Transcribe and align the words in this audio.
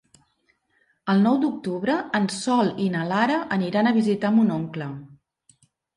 El 1.13 1.19
nou 1.25 1.35
d'octubre 1.43 1.97
en 2.21 2.25
Sol 2.37 2.71
i 2.85 2.87
na 2.95 3.03
Lara 3.13 3.35
aniran 3.59 3.91
a 3.91 3.95
visitar 3.99 4.33
mon 4.39 4.51
oncle. 4.61 4.89